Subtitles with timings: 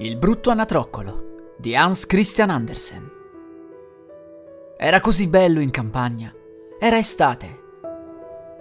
[0.00, 3.10] Il brutto anatroccolo di Hans Christian Andersen.
[4.76, 6.32] Era così bello in campagna.
[6.78, 7.62] Era estate.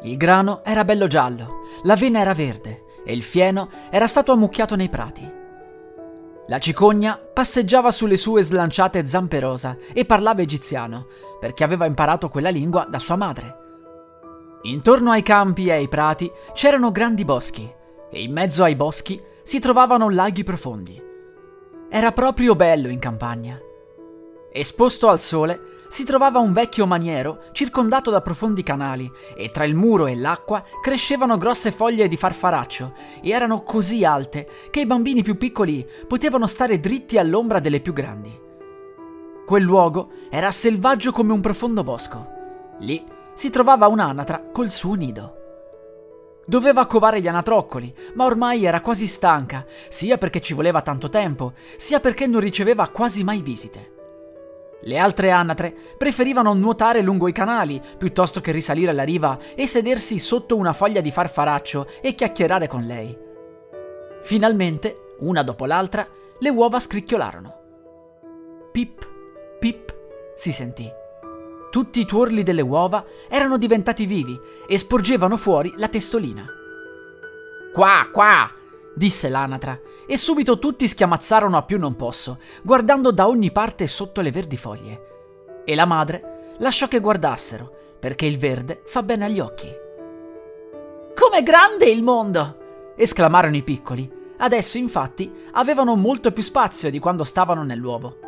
[0.01, 4.89] Il grano era bello giallo, l'avena era verde e il fieno era stato ammucchiato nei
[4.89, 5.31] prati.
[6.47, 11.05] La cicogna passeggiava sulle sue slanciate zampe rosa e parlava egiziano,
[11.39, 13.57] perché aveva imparato quella lingua da sua madre.
[14.63, 17.71] Intorno ai campi e ai prati c'erano grandi boschi,
[18.09, 21.05] e in mezzo ai boschi si trovavano laghi profondi.
[21.89, 23.57] Era proprio bello in campagna.
[24.51, 29.73] Esposto al sole si trovava un vecchio maniero circondato da profondi canali e tra il
[29.73, 35.23] muro e l'acqua crescevano grosse foglie di farfaraccio e erano così alte che i bambini
[35.23, 38.37] più piccoli potevano stare dritti all'ombra delle più grandi.
[39.45, 42.27] Quel luogo era selvaggio come un profondo bosco.
[42.79, 43.01] Lì
[43.33, 45.46] si trovava un'anatra col suo nido.
[46.49, 51.51] Doveva covare gli anatroccoli, ma ormai era quasi stanca, sia perché ci voleva tanto tempo,
[51.75, 53.95] sia perché non riceveva quasi mai visite.
[54.83, 60.19] Le altre anatre preferivano nuotare lungo i canali piuttosto che risalire alla riva e sedersi
[60.19, 63.17] sotto una foglia di farfaraccio e chiacchierare con lei.
[64.21, 66.07] Finalmente, una dopo l'altra,
[66.39, 67.55] le uova scricchiolarono.
[68.71, 69.09] Pip,
[69.59, 69.95] pip,
[70.33, 70.89] si sentì.
[71.69, 76.45] Tutti i tuorli delle uova erano diventati vivi e sporgevano fuori la testolina.
[77.73, 78.51] Qua, qua!
[78.95, 84.21] disse l'anatra, e subito tutti schiamazzarono a più non posso, guardando da ogni parte sotto
[84.21, 85.61] le verdi foglie.
[85.63, 89.69] E la madre lasciò che guardassero, perché il verde fa bene agli occhi.
[91.13, 92.93] Com'è grande il mondo!
[92.95, 94.11] esclamarono i piccoli.
[94.37, 98.26] Adesso, infatti, avevano molto più spazio di quando stavano nell'uovo.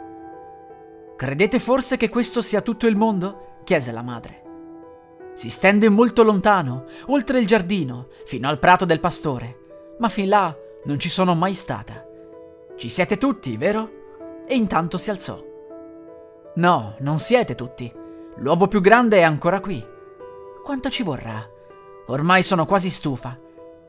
[1.19, 3.57] Credete forse che questo sia tutto il mondo?
[3.65, 4.41] chiese la madre.
[5.33, 10.55] Si stende molto lontano, oltre il giardino, fino al prato del pastore, ma fin là
[10.85, 12.05] non ci sono mai stata.
[12.77, 14.45] Ci siete tutti, vero?
[14.47, 15.37] E intanto si alzò.
[16.55, 17.93] No, non siete tutti.
[18.37, 19.85] L'uovo più grande è ancora qui.
[20.63, 21.45] Quanto ci vorrà?
[22.07, 23.37] Ormai sono quasi stufa.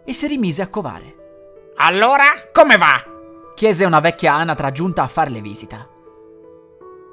[0.04, 1.74] E si rimise a covare.
[1.76, 3.54] Allora, come va?
[3.54, 5.88] chiese una vecchia anatra giunta a farle visita.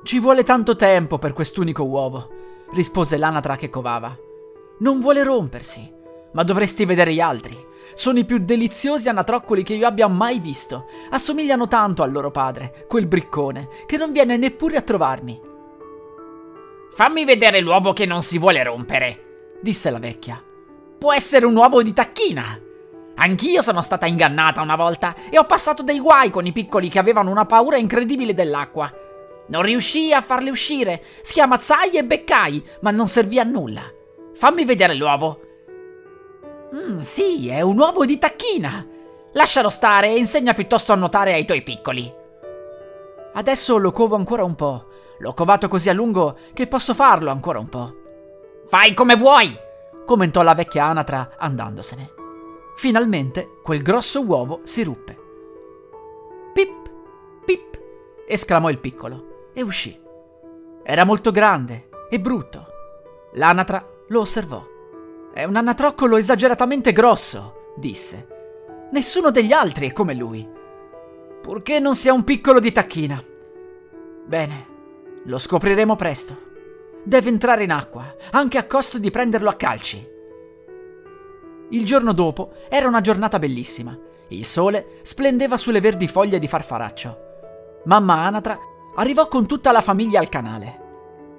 [0.08, 2.30] Ci vuole tanto tempo per quest'unico uovo,
[2.72, 4.18] rispose l'anatra che covava.
[4.80, 5.94] Non vuole rompersi,
[6.32, 7.58] ma dovresti vedere gli altri.
[7.94, 10.86] Sono i più deliziosi anatroccoli che io abbia mai visto.
[11.10, 15.38] Assomigliano tanto al loro padre, quel briccone, che non viene neppure a trovarmi.
[16.92, 20.42] Fammi vedere l'uovo che non si vuole rompere, disse la vecchia.
[20.98, 22.58] Può essere un uovo di tacchina.
[23.16, 26.98] Anch'io sono stata ingannata una volta e ho passato dei guai con i piccoli che
[26.98, 28.90] avevano una paura incredibile dell'acqua.
[29.48, 33.84] Non riuscii a farli uscire, schiamazzai e beccai, ma non servì a nulla.
[34.34, 35.42] Fammi vedere l'uovo.
[36.76, 38.86] Mm, sì, è un uovo di tacchina.
[39.34, 42.14] Lascialo stare e insegna piuttosto a nuotare ai tuoi piccoli.
[43.34, 44.86] Adesso lo covo ancora un po'.
[45.20, 47.96] L'ho covato così a lungo che posso farlo ancora un po'.
[48.68, 49.58] Fai come vuoi,
[50.06, 52.14] commentò la vecchia anatra andandosene.
[52.76, 55.18] Finalmente quel grosso uovo si ruppe.
[56.54, 56.92] Pip,
[57.46, 57.80] pip,
[58.28, 60.00] esclamò il piccolo e uscì.
[60.84, 62.68] Era molto grande e brutto.
[63.34, 64.64] L'anatra lo osservò.
[65.34, 68.28] È un anatroccolo esageratamente grosso, disse.
[68.92, 70.48] Nessuno degli altri è come lui.
[71.42, 73.20] Purché non sia un piccolo di tacchina.
[74.26, 74.68] Bene,
[75.24, 76.36] lo scopriremo presto.
[77.04, 80.08] Deve entrare in acqua, anche a costo di prenderlo a calci.
[81.70, 83.98] Il giorno dopo era una giornata bellissima.
[84.28, 87.26] Il sole splendeva sulle verdi foglie di farfaraccio.
[87.86, 90.86] Mamma Anatra arrivò con tutta la famiglia al canale.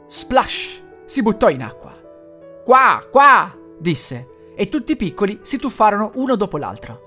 [0.07, 0.83] Splash!
[1.05, 1.93] Si buttò in acqua.
[2.65, 3.57] Qua, qua!
[3.79, 7.01] disse, e tutti i piccoli si tuffarono uno dopo l'altro.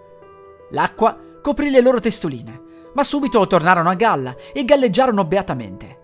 [0.72, 2.62] L'acqua coprì le loro testoline,
[2.94, 6.00] ma subito tornarono a galla e galleggiarono beatamente.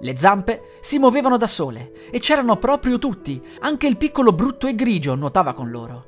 [0.00, 4.74] Le zampe si muovevano da sole e c'erano proprio tutti, anche il piccolo brutto e
[4.74, 6.06] grigio nuotava con loro.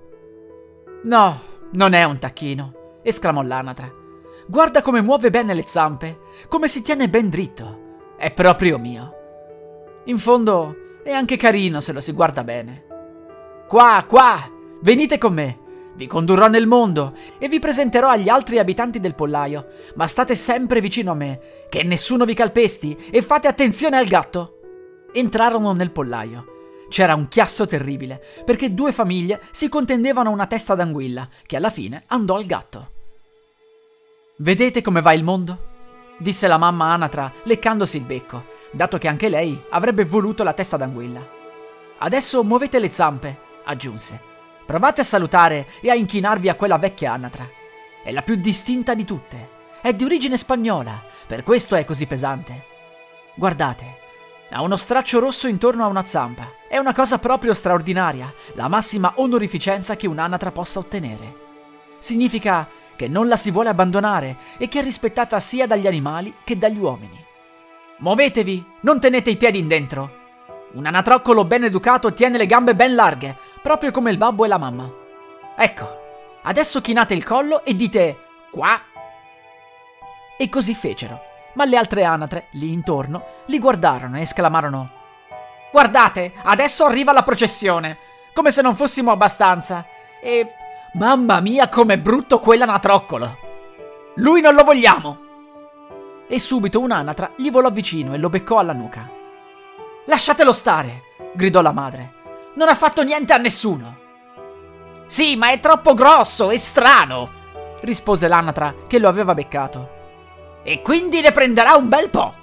[1.04, 1.40] No,
[1.72, 4.04] non è un tacchino, esclamò l'anatra.
[4.48, 8.14] Guarda come muove bene le zampe, come si tiene ben dritto.
[8.16, 9.12] È proprio mio.
[10.04, 12.84] In fondo è anche carino se lo si guarda bene.
[13.66, 14.38] Qua, qua,
[14.82, 15.58] venite con me.
[15.96, 19.66] Vi condurrò nel mondo e vi presenterò agli altri abitanti del pollaio,
[19.96, 24.60] ma state sempre vicino a me, che nessuno vi calpesti e fate attenzione al gatto.
[25.12, 26.44] Entrarono nel pollaio.
[26.88, 32.04] C'era un chiasso terribile, perché due famiglie si contendevano una testa d'anguilla, che alla fine
[32.06, 32.90] andò al gatto.
[34.38, 35.64] Vedete come va il mondo?
[36.18, 40.76] disse la mamma anatra, leccandosi il becco, dato che anche lei avrebbe voluto la testa
[40.76, 41.26] d'anguilla.
[41.98, 44.20] Adesso muovete le zampe, aggiunse.
[44.66, 47.48] Provate a salutare e a inchinarvi a quella vecchia anatra.
[48.04, 49.54] È la più distinta di tutte.
[49.80, 52.64] È di origine spagnola, per questo è così pesante.
[53.36, 53.98] Guardate,
[54.50, 56.52] ha uno straccio rosso intorno a una zampa.
[56.68, 61.44] È una cosa proprio straordinaria, la massima onorificenza che un'anatra possa ottenere.
[61.98, 66.58] Significa che non la si vuole abbandonare e che è rispettata sia dagli animali che
[66.58, 67.24] dagli uomini.
[67.98, 70.24] Muovetevi, non tenete i piedi in dentro.
[70.72, 74.58] Un anatroccolo ben educato tiene le gambe ben larghe, proprio come il babbo e la
[74.58, 74.90] mamma.
[75.56, 76.00] Ecco,
[76.42, 78.18] adesso chinate il collo e dite
[78.50, 78.80] qua.
[80.36, 81.20] E così fecero,
[81.54, 84.96] ma le altre anatre, lì intorno, li guardarono e esclamarono
[85.76, 87.98] Guardate, adesso arriva la processione,
[88.32, 89.84] come se non fossimo abbastanza.
[90.22, 90.52] E
[90.96, 93.36] Mamma mia, com'è brutto quell'anatroccolo!
[94.14, 95.18] Lui non lo vogliamo!
[96.26, 99.06] E subito un'anatra gli volò vicino e lo beccò alla nuca.
[100.06, 101.02] Lasciatelo stare!
[101.34, 102.14] gridò la madre.
[102.54, 103.98] Non ha fatto niente a nessuno!
[105.04, 107.30] Sì, ma è troppo grosso e strano!
[107.82, 109.90] rispose l'anatra che lo aveva beccato.
[110.62, 112.34] E quindi ne prenderà un bel po'!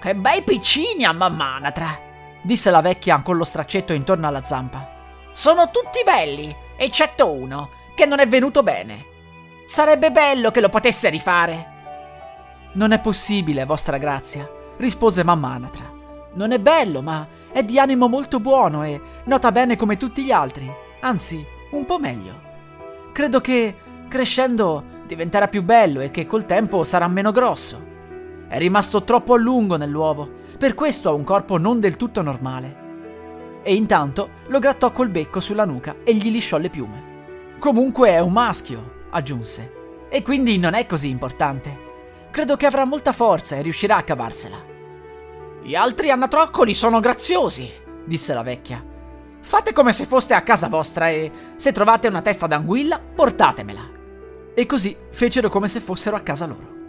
[0.00, 1.96] Che bei piccini a mamma anatra!
[2.42, 4.84] disse la vecchia con lo straccetto intorno alla zampa.
[5.30, 6.70] Sono tutti belli!
[6.82, 9.06] Eccetto uno, che non è venuto bene.
[9.66, 11.70] Sarebbe bello che lo potesse rifare.
[12.72, 15.90] Non è possibile, vostra grazia, rispose mamma Anatra.
[16.34, 20.32] Non è bello, ma è di animo molto buono e nota bene come tutti gli
[20.32, 20.70] altri,
[21.00, 22.40] anzi, un po' meglio.
[23.12, 23.76] Credo che,
[24.08, 27.90] crescendo, diventerà più bello e che col tempo sarà meno grosso.
[28.48, 30.28] È rimasto troppo a lungo nell'uovo,
[30.58, 32.81] per questo ha un corpo non del tutto normale
[33.62, 37.10] e intanto lo grattò col becco sulla nuca e gli lisciò le piume.
[37.58, 41.90] Comunque è un maschio, aggiunse, e quindi non è così importante.
[42.30, 44.70] Credo che avrà molta forza e riuscirà a cavarsela.
[45.62, 47.70] Gli altri anatroccoli sono graziosi,
[48.04, 48.84] disse la vecchia.
[49.40, 53.90] Fate come se foste a casa vostra e, se trovate una testa d'anguilla, portatemela.
[54.54, 56.80] E così fecero come se fossero a casa loro.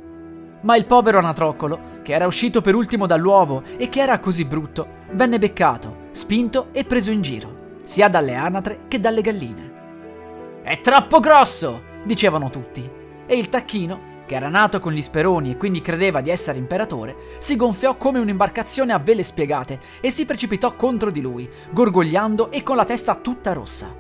[0.61, 4.87] Ma il povero anatroccolo, che era uscito per ultimo dall'uovo e che era così brutto,
[5.11, 10.61] venne beccato, spinto e preso in giro, sia dalle anatre che dalle galline.
[10.63, 11.91] È troppo grosso!
[12.05, 12.87] dicevano tutti.
[13.25, 17.15] E il tacchino, che era nato con gli speroni e quindi credeva di essere imperatore,
[17.39, 22.61] si gonfiò come un'imbarcazione a vele spiegate e si precipitò contro di lui, gorgogliando e
[22.63, 23.93] con la testa tutta rossa.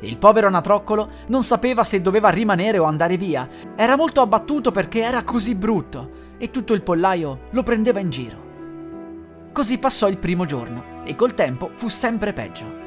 [0.00, 3.48] Il povero anatroccolo non sapeva se doveva rimanere o andare via.
[3.76, 8.47] Era molto abbattuto perché era così brutto e tutto il pollaio lo prendeva in giro.
[9.52, 12.86] Così passò il primo giorno e col tempo fu sempre peggio.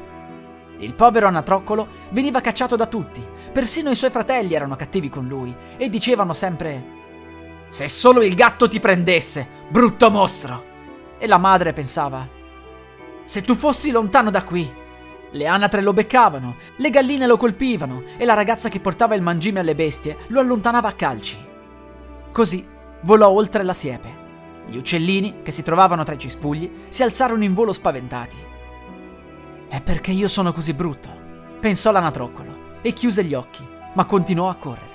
[0.78, 5.54] Il povero anatroccolo veniva cacciato da tutti, persino i suoi fratelli erano cattivi con lui
[5.78, 6.84] e dicevano sempre
[7.69, 10.66] Se solo il gatto ti prendesse, brutto mostro!
[11.18, 12.28] E la madre pensava
[13.25, 14.80] Se tu fossi lontano da qui,
[15.34, 19.60] le anatre lo beccavano, le galline lo colpivano e la ragazza che portava il mangime
[19.60, 21.38] alle bestie lo allontanava a calci.
[22.31, 22.68] Così
[23.02, 24.21] volò oltre la siepe.
[24.68, 28.38] Gli uccellini, che si trovavano tra i cispugli, si alzarono in volo spaventati.
[29.68, 31.10] È perché io sono così brutto,
[31.60, 34.89] pensò l'anatroccolo e chiuse gli occhi, ma continuò a correre.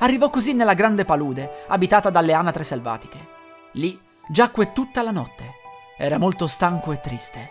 [0.00, 3.36] Arrivò così nella grande palude, abitata dalle anatre selvatiche.
[3.72, 3.98] Lì
[4.28, 5.56] giacque tutta la notte.
[5.96, 7.50] Era molto stanco e triste.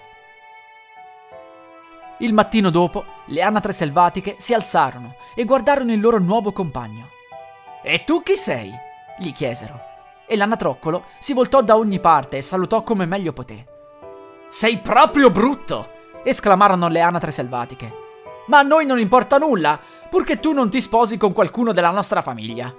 [2.20, 7.10] Il mattino dopo, le anatre selvatiche si alzarono e guardarono il loro nuovo compagno.
[7.84, 8.74] E tu chi sei?
[9.20, 9.87] gli chiesero.
[10.28, 13.66] E l'anatroccolo si voltò da ogni parte e salutò come meglio poté.
[14.50, 15.96] Sei proprio brutto!
[16.24, 18.06] esclamarono le anatre selvatiche.
[18.48, 19.80] Ma a noi non importa nulla,
[20.10, 22.74] purché tu non ti sposi con qualcuno della nostra famiglia.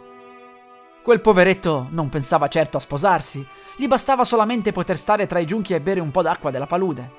[1.02, 5.73] Quel poveretto non pensava certo a sposarsi, gli bastava solamente poter stare tra i giunchi
[5.73, 7.12] e bere un po' d'acqua della palude.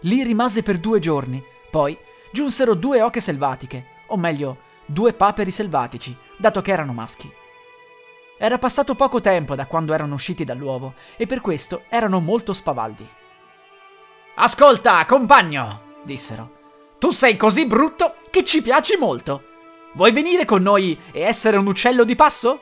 [0.00, 1.96] Lì rimase per due giorni, poi
[2.30, 7.32] giunsero due oche selvatiche, o meglio, due paperi selvatici, dato che erano maschi.
[8.38, 13.08] Era passato poco tempo da quando erano usciti dall'uovo e per questo erano molto spavaldi.
[14.34, 16.54] Ascolta, compagno, dissero.
[16.98, 19.42] Tu sei così brutto che ci piaci molto.
[19.94, 22.60] Vuoi venire con noi e essere un uccello di passo?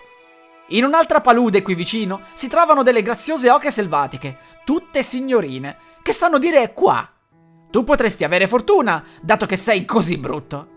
[0.68, 6.38] In un'altra palude qui vicino si trovano delle graziose oche selvatiche, tutte signorine, che sanno
[6.38, 7.10] dire qua
[7.70, 10.68] Tu potresti avere fortuna, dato che sei così brutto.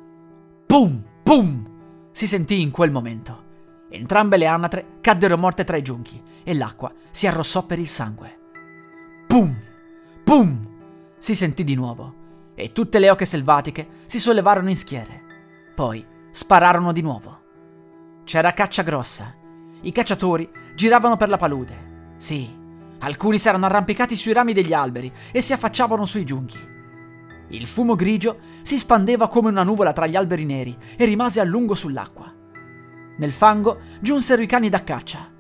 [0.65, 2.09] Pum, pum!
[2.11, 3.46] Si sentì in quel momento.
[3.89, 8.39] Entrambe le anatre caddero morte tra i giunchi e l'acqua si arrossò per il sangue.
[9.27, 9.56] Pum!
[10.24, 10.67] Pum!
[11.17, 15.22] Si sentì di nuovo e tutte le oche selvatiche si sollevarono in schiere.
[15.74, 17.41] Poi spararono di nuovo.
[18.24, 19.34] C'era caccia grossa.
[19.82, 22.13] I cacciatori giravano per la palude.
[22.17, 22.50] Sì,
[23.00, 26.60] alcuni si erano arrampicati sui rami degli alberi e si affacciavano sui giunchi.
[27.50, 31.46] Il fumo grigio si spandeva come una nuvola tra gli alberi neri e rimase a
[31.46, 32.37] lungo sull'acqua.
[33.17, 35.31] Nel fango giunsero i cani da caccia.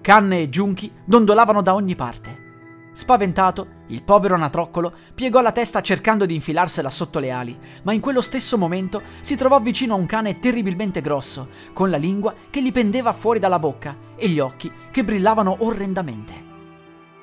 [0.00, 2.44] Canne e giunchi dondolavano da ogni parte.
[2.92, 8.00] Spaventato, il povero natroccolo piegò la testa cercando di infilarsela sotto le ali, ma in
[8.00, 12.62] quello stesso momento si trovò vicino a un cane terribilmente grosso, con la lingua che
[12.62, 16.44] gli pendeva fuori dalla bocca e gli occhi che brillavano orrendamente.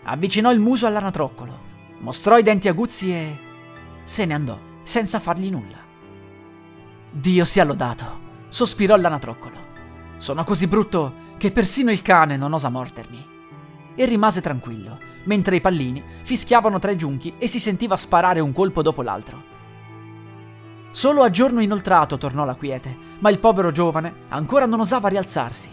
[0.03, 1.59] Avvicinò il muso all'anatroccolo,
[1.99, 3.39] mostrò i denti aguzzi e
[4.03, 5.77] se ne andò senza fargli nulla.
[7.09, 8.22] Dio sia lodato,
[8.53, 9.71] sospirò l'anatroccolo.
[10.17, 13.31] Sono così brutto che persino il cane non osa mordermi.
[13.95, 18.53] E rimase tranquillo, mentre i pallini fischiavano tra i giunchi e si sentiva sparare un
[18.53, 19.51] colpo dopo l'altro.
[20.91, 25.71] Solo a giorno inoltrato tornò la quiete, ma il povero giovane ancora non osava rialzarsi.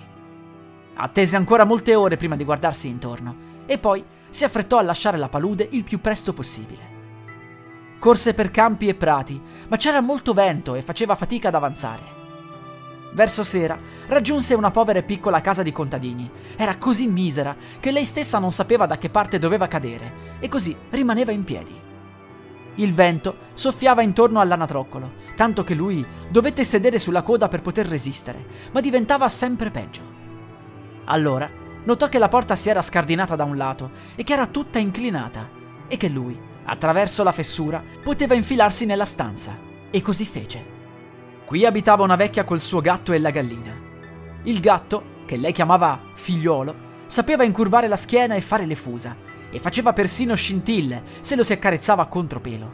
[0.94, 5.28] Attese ancora molte ore prima di guardarsi intorno e poi si affrettò a lasciare la
[5.28, 6.88] palude il più presto possibile.
[7.98, 12.19] Corse per campi e prati, ma c'era molto vento e faceva fatica ad avanzare.
[13.12, 16.30] Verso sera raggiunse una povera e piccola casa di contadini.
[16.56, 20.76] Era così misera che lei stessa non sapeva da che parte doveva cadere e così
[20.90, 21.88] rimaneva in piedi.
[22.76, 28.46] Il vento soffiava intorno all'anatroccolo, tanto che lui dovette sedere sulla coda per poter resistere,
[28.72, 30.02] ma diventava sempre peggio.
[31.06, 31.50] Allora
[31.82, 35.48] notò che la porta si era scardinata da un lato e che era tutta inclinata
[35.88, 39.58] e che lui Attraverso la fessura poteva infilarsi nella stanza,
[39.90, 40.78] e così fece.
[41.50, 43.76] Qui abitava una vecchia col suo gatto e la gallina.
[44.44, 46.74] Il gatto, che lei chiamava figliolo,
[47.06, 49.16] sapeva incurvare la schiena e fare le fusa,
[49.50, 52.72] e faceva persino scintille se lo si accarezzava a contropelo.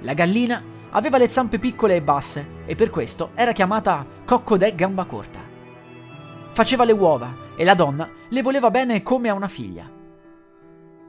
[0.00, 5.04] La gallina aveva le zampe piccole e basse, e per questo era chiamata coccodè gamba
[5.04, 5.40] corta.
[6.52, 9.86] Faceva le uova, e la donna le voleva bene come a una figlia.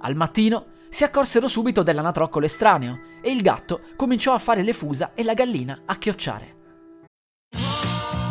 [0.02, 5.14] Al mattino si accorsero subito dell'anatroccolo estraneo e il gatto cominciò a fare le fusa
[5.14, 6.55] e la gallina a chiocciare.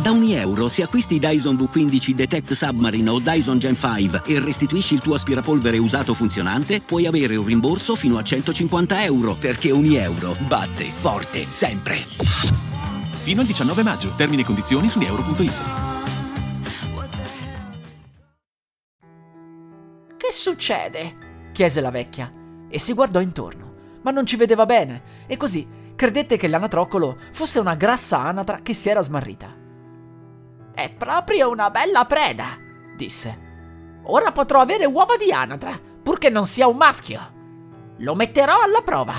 [0.04, 4.92] Da ogni euro, se acquisti Dyson V15 Detect Submarine o Dyson Gen 5 e restituisci
[4.92, 9.94] il tuo aspirapolvere usato funzionante, puoi avere un rimborso fino a 150 euro, perché ogni
[9.94, 12.04] euro batte forte sempre.
[13.22, 14.12] Fino al 19 maggio.
[14.14, 15.52] Termini e condizioni su euro.it.
[20.18, 21.48] Che succede?
[21.50, 22.30] chiese la vecchia
[22.68, 27.58] e si guardò intorno, ma non ci vedeva bene e così credette che l'anatroccolo fosse
[27.58, 29.62] una grassa anatra che si era smarrita.
[30.74, 32.58] È proprio una bella preda,
[32.96, 33.42] disse.
[34.06, 37.32] Ora potrò avere uova di anatra, purché non sia un maschio.
[37.98, 39.14] Lo metterò alla prova.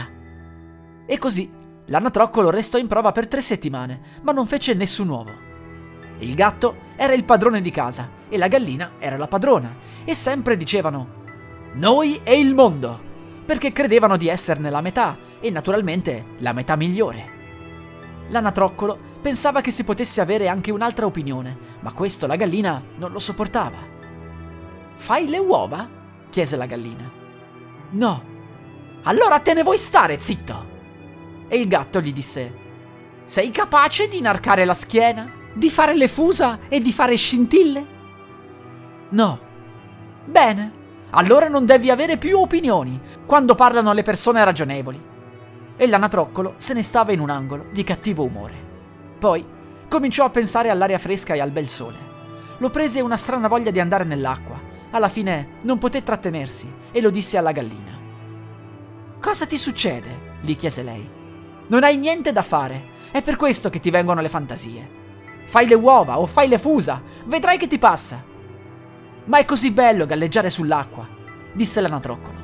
[1.06, 1.50] E così
[1.86, 5.32] l'anatroccolo restò in prova per tre settimane, ma non fece nessun uovo.
[6.20, 10.58] Il gatto era il padrone di casa e la gallina era la padrona, e sempre
[10.58, 11.24] dicevano:
[11.76, 13.14] Noi e il mondo
[13.46, 17.32] perché credevano di esserne la metà e naturalmente la metà migliore.
[18.30, 23.18] L'anatroccolo pensava che si potesse avere anche un'altra opinione, ma questo la gallina non lo
[23.18, 23.80] sopportava.
[24.98, 25.90] Fai le uova?
[26.30, 27.12] chiese la gallina.
[27.90, 28.24] No.
[29.02, 30.68] Allora te ne vuoi stare, zitto?
[31.48, 32.54] E il gatto gli disse:
[33.26, 35.28] Sei capace di inarcare la schiena?
[35.56, 37.86] Di fare le fusa e di fare scintille?
[39.10, 39.40] No.
[40.24, 40.72] Bene,
[41.10, 45.04] allora non devi avere più opinioni quando parlano le persone ragionevoli.
[45.78, 48.65] E l'anatroccolo se ne stava in un angolo di cattivo umore.
[49.26, 49.44] Poi
[49.90, 51.98] cominciò a pensare all'aria fresca e al bel sole.
[52.60, 54.62] Lo prese una strana voglia di andare nell'acqua.
[54.92, 57.98] Alla fine non poté trattenersi e lo disse alla gallina.
[59.20, 60.38] Cosa ti succede?
[60.42, 61.10] gli chiese lei.
[61.70, 64.90] Non hai niente da fare, è per questo che ti vengono le fantasie.
[65.46, 68.24] Fai le uova o fai le fusa, vedrai che ti passa.
[69.24, 71.10] Ma è così bello galleggiare sull'acqua,
[71.52, 72.44] disse l'anatroccolo.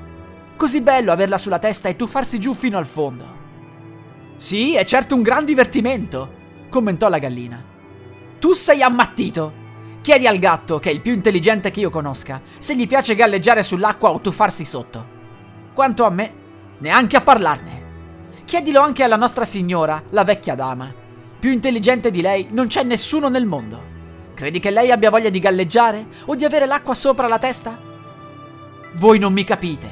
[0.58, 3.38] Così bello averla sulla testa e tuffarsi giù fino al fondo.
[4.36, 6.40] Sì, è certo un gran divertimento,
[6.72, 7.64] commentò la gallina.
[8.40, 9.60] Tu sei ammattito.
[10.02, 13.62] Chiedi al gatto, che è il più intelligente che io conosca, se gli piace galleggiare
[13.62, 15.20] sull'acqua o tuffarsi sotto.
[15.76, 16.34] Quanto a me,
[16.80, 17.90] neanche a parlarne.
[18.46, 20.92] Chiedilo anche alla nostra signora, la vecchia dama.
[21.40, 23.90] Più intelligente di lei non c'è nessuno nel mondo.
[24.34, 27.80] Credi che lei abbia voglia di galleggiare o di avere l'acqua sopra la testa?
[28.96, 29.88] Voi non mi capite,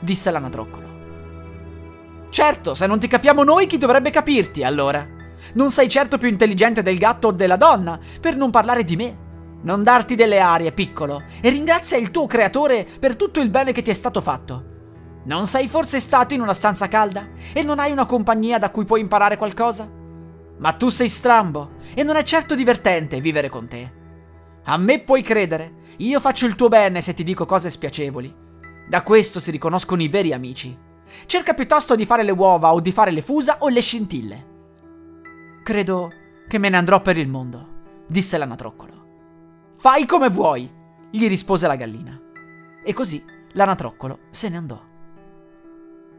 [0.00, 0.90] disse l'anatroccolo.
[2.30, 5.20] Certo, se non ti capiamo noi, chi dovrebbe capirti allora?
[5.54, 9.18] Non sei certo più intelligente del gatto o della donna, per non parlare di me.
[9.62, 13.82] Non darti delle arie, piccolo, e ringrazia il tuo creatore per tutto il bene che
[13.82, 14.70] ti è stato fatto.
[15.24, 18.84] Non sei forse stato in una stanza calda e non hai una compagnia da cui
[18.84, 19.88] puoi imparare qualcosa?
[20.58, 23.92] Ma tu sei strambo e non è certo divertente vivere con te.
[24.64, 28.34] A me puoi credere, io faccio il tuo bene se ti dico cose spiacevoli.
[28.88, 30.76] Da questo si riconoscono i veri amici.
[31.26, 34.50] Cerca piuttosto di fare le uova o di fare le fusa o le scintille.
[35.62, 36.12] Credo
[36.48, 39.06] che me ne andrò per il mondo, disse l'anatroccolo.
[39.78, 40.68] Fai come vuoi,
[41.10, 42.20] gli rispose la gallina.
[42.84, 44.82] E così l'anatroccolo se ne andò.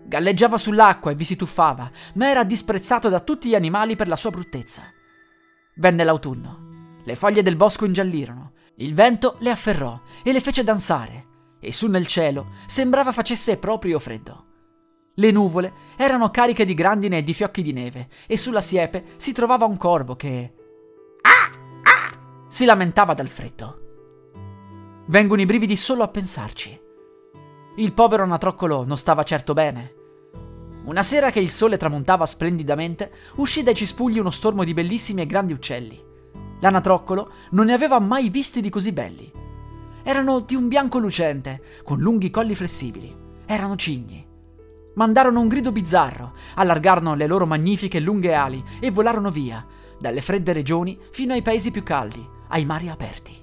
[0.06, 4.16] Galleggiava sull'acqua e vi si tuffava, ma era disprezzato da tutti gli animali per la
[4.16, 4.84] sua bruttezza.
[5.76, 7.02] Venne l'autunno.
[7.04, 11.28] Le foglie del bosco ingiallirono, il vento le afferrò e le fece danzare,
[11.60, 14.53] e su nel cielo sembrava facesse proprio freddo.
[15.16, 19.32] Le nuvole erano cariche di grandine e di fiocchi di neve, e sulla siepe si
[19.32, 20.54] trovava un corvo che
[22.48, 23.82] si lamentava dal freddo.
[25.08, 26.82] Vengono i brividi solo a pensarci.
[27.76, 29.94] Il povero anatroccolo non stava certo bene.
[30.86, 35.26] Una sera che il sole tramontava splendidamente, uscì dai cespugli uno stormo di bellissimi e
[35.26, 36.00] grandi uccelli.
[36.60, 39.32] L'anatroccolo non ne aveva mai visti di così belli.
[40.04, 43.16] Erano di un bianco lucente, con lunghi colli flessibili.
[43.46, 44.33] Erano cigni.
[44.96, 49.66] Mandarono un grido bizzarro, allargarono le loro magnifiche lunghe ali e volarono via,
[50.00, 53.36] dalle fredde regioni fino ai paesi più caldi, ai mari aperti.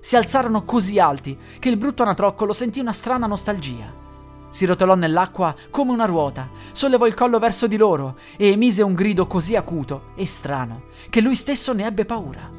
[0.00, 4.02] Si alzarono così alti che il brutto anatroccolo sentì una strana nostalgia.
[4.48, 8.94] Si rotolò nell'acqua come una ruota, sollevò il collo verso di loro e emise un
[8.94, 12.50] grido così acuto e strano che lui stesso ne ebbe paura.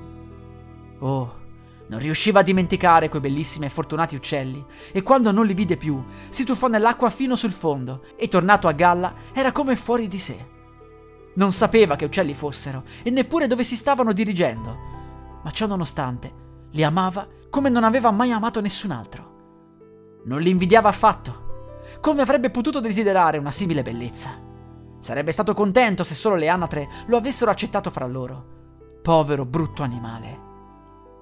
[1.00, 1.44] Oh,
[1.88, 6.04] non riusciva a dimenticare quei bellissimi e fortunati uccelli, e quando non li vide più,
[6.30, 10.54] si tuffò nell'acqua fino sul fondo, e tornato a galla era come fuori di sé.
[11.36, 14.78] Non sapeva che uccelli fossero, e neppure dove si stavano dirigendo,
[15.44, 19.34] ma ciò nonostante li amava come non aveva mai amato nessun altro.
[20.26, 21.44] Non li invidiava affatto.
[22.02, 24.42] Come avrebbe potuto desiderare una simile bellezza?
[25.00, 28.54] Sarebbe stato contento se solo le anatre lo avessero accettato fra loro.
[29.02, 30.45] Povero brutto animale.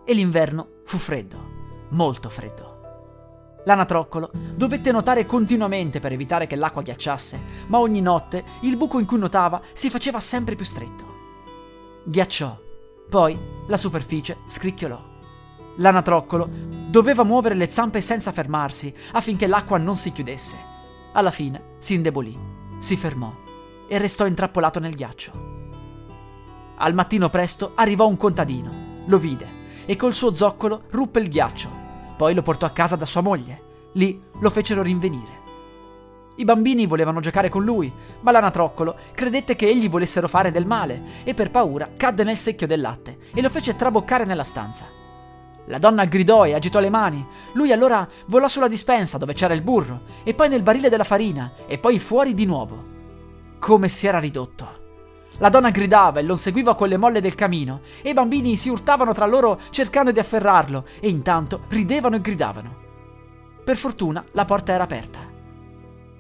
[0.06, 2.72] E l'inverno fu freddo, molto freddo.
[3.66, 9.06] L'anatroccolo dovette nuotare continuamente per evitare che l'acqua ghiacciasse, ma ogni notte il buco in
[9.06, 11.12] cui nuotava si faceva sempre più stretto.
[12.04, 12.60] Ghiacciò
[13.10, 15.12] poi la superficie scricchiolò.
[15.78, 16.50] L'anatroccolo
[16.90, 20.58] doveva muovere le zampe senza fermarsi affinché l'acqua non si chiudesse.
[21.14, 22.38] Alla fine si indebolì,
[22.80, 23.34] si fermò
[23.88, 25.32] e restò intrappolato nel ghiaccio.
[26.76, 31.70] Al mattino presto arrivò un contadino, lo vide e col suo zoccolo ruppe il ghiaccio.
[32.18, 33.62] Poi lo portò a casa da sua moglie.
[33.94, 35.42] Lì lo fecero rinvenire.
[36.36, 37.92] I bambini volevano giocare con lui,
[38.22, 42.66] ma l'anatroccolo credette che egli volessero fare del male e per paura cadde nel secchio
[42.66, 45.02] del latte e lo fece traboccare nella stanza.
[45.68, 47.26] La donna gridò e agitò le mani.
[47.54, 51.54] Lui allora volò sulla dispensa dove c'era il burro, e poi nel barile della farina,
[51.68, 52.92] e poi fuori di nuovo.
[53.60, 54.83] Come si era ridotto.
[55.38, 58.70] La donna gridava e lo seguiva con le molle del camino, e i bambini si
[58.70, 62.82] urtavano tra loro cercando di afferrarlo, e intanto ridevano e gridavano.
[63.64, 65.20] Per fortuna la porta era aperta.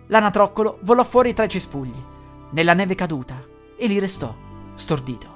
[0.07, 2.03] L'anatroccolo volò fuori tra i cespugli,
[2.51, 3.41] nella neve caduta,
[3.77, 4.33] e lì restò,
[4.75, 5.31] stordito.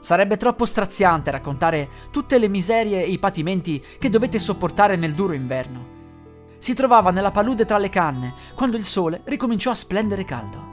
[0.00, 5.34] Sarebbe troppo straziante raccontare tutte le miserie e i patimenti che dovette sopportare nel duro
[5.34, 5.98] inverno.
[6.58, 10.68] Si trovava nella palude tra le canne quando il sole ricominciò a splendere caldo.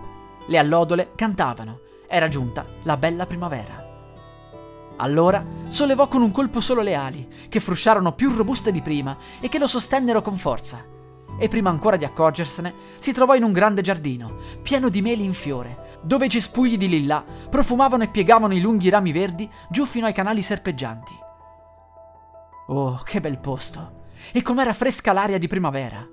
[0.48, 3.86] Le allodole cantavano, era giunta la bella primavera.
[4.98, 9.50] Allora sollevò con un colpo solo le ali, che frusciarono più robuste di prima e
[9.50, 10.96] che lo sostennero con forza
[11.38, 15.34] e prima ancora di accorgersene si trovò in un grande giardino, pieno di meli in
[15.34, 20.08] fiore, dove i cespugli di lilla profumavano e piegavano i lunghi rami verdi giù fino
[20.08, 21.14] ai canali serpeggianti.
[22.68, 24.06] Oh, che bel posto!
[24.34, 26.06] E com'era fresca l'aria di primavera!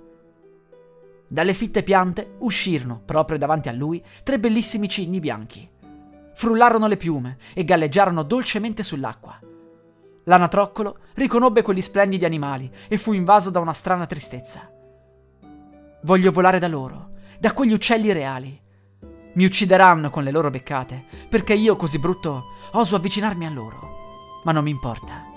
[1.27, 5.69] Dalle fitte piante uscirono, proprio davanti a lui, tre bellissimi cigni bianchi.
[6.35, 9.39] Frullarono le piume e galleggiarono dolcemente sull'acqua.
[10.25, 14.69] L'anatroccolo riconobbe quegli splendidi animali e fu invaso da una strana tristezza.
[16.03, 18.61] Voglio volare da loro, da quegli uccelli reali.
[19.35, 24.41] Mi uccideranno con le loro beccate, perché io così brutto oso avvicinarmi a loro.
[24.45, 25.33] Ma non mi importa.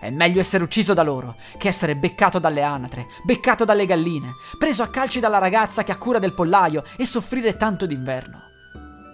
[0.00, 4.82] È meglio essere ucciso da loro che essere beccato dalle anatre, beccato dalle galline, preso
[4.82, 8.42] a calci dalla ragazza che ha cura del pollaio e soffrire tanto d'inverno.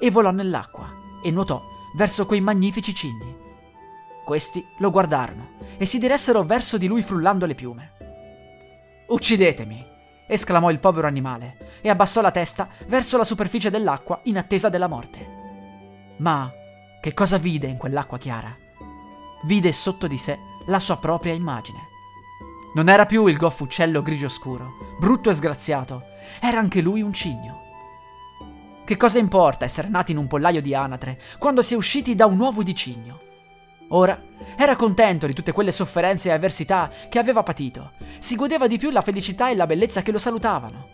[0.01, 1.63] E volò nell'acqua e nuotò
[1.95, 3.37] verso quei magnifici cigni.
[4.25, 7.93] Questi lo guardarono e si diressero verso di lui frullando le piume.
[9.09, 9.85] Uccidetemi,
[10.27, 14.87] esclamò il povero animale e abbassò la testa verso la superficie dell'acqua in attesa della
[14.87, 16.15] morte.
[16.19, 16.51] Ma
[17.01, 18.57] che cosa vide in quell'acqua chiara?
[19.45, 21.91] Vide sotto di sé la sua propria immagine.
[22.75, 26.05] Non era più il goffo uccello grigio scuro, brutto e sgraziato,
[26.41, 27.62] era anche lui un cigno.
[28.85, 32.27] Che cosa importa essere nati in un pollaio di anatre quando si è usciti da
[32.27, 33.21] un uovo di cigno?
[33.89, 34.21] Ora
[34.57, 38.91] era contento di tutte quelle sofferenze e avversità che aveva patito, si godeva di più
[38.91, 40.89] la felicità e la bellezza che lo salutavano.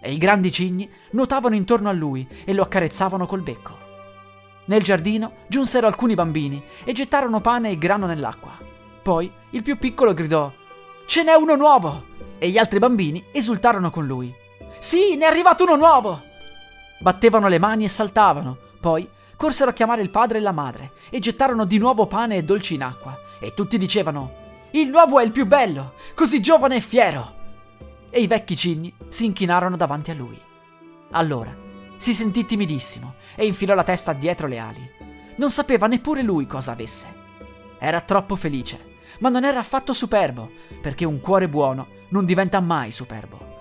[0.00, 3.78] E i grandi cigni nuotavano intorno a lui e lo accarezzavano col becco.
[4.66, 8.56] Nel giardino giunsero alcuni bambini e gettarono pane e grano nell'acqua.
[9.02, 10.52] Poi il più piccolo gridò
[11.06, 12.10] Ce n'è uno nuovo!
[12.38, 14.32] E gli altri bambini esultarono con lui.
[14.78, 16.30] Sì, ne è arrivato uno nuovo!
[17.02, 21.18] Battevano le mani e saltavano, poi corsero a chiamare il padre e la madre e
[21.18, 23.18] gettarono di nuovo pane e dolci in acqua.
[23.40, 27.40] E tutti dicevano: Il nuovo è il più bello, così giovane e fiero!
[28.08, 30.40] E i vecchi cigni si inchinarono davanti a lui.
[31.10, 31.54] Allora
[31.96, 34.90] si sentì timidissimo e infilò la testa dietro le ali.
[35.36, 37.20] Non sapeva neppure lui cosa avesse.
[37.78, 42.90] Era troppo felice ma non era affatto superbo, perché un cuore buono non diventa mai
[42.90, 43.51] superbo.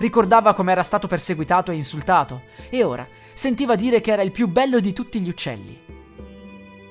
[0.00, 4.48] Ricordava come era stato perseguitato e insultato, e ora sentiva dire che era il più
[4.48, 5.78] bello di tutti gli uccelli.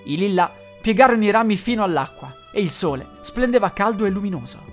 [0.04, 4.64] I lilla piegarono i rami fino all'acqua e il sole splendeva caldo e luminoso.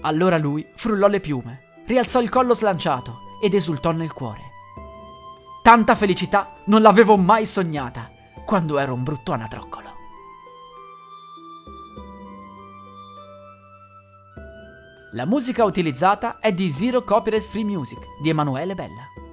[0.00, 4.50] Allora lui frullò le piume, rialzò il collo slanciato ed esultò nel cuore.
[5.62, 8.10] Tanta felicità non l'avevo mai sognata
[8.44, 9.97] quando ero un brutto anatroccolo.
[15.12, 19.27] La musica utilizzata è di Zero Copyright Free Music di Emanuele Bella.